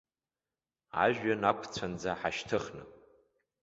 [1.03, 2.83] Ажәҩан ақәцәанӡа ҳашьҭыхны.